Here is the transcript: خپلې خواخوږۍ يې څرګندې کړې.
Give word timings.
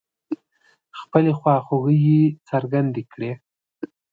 خپلې 0.99 1.31
خواخوږۍ 1.39 1.99
يې 2.09 2.21
څرګندې 2.49 3.03
کړې. 3.13 3.31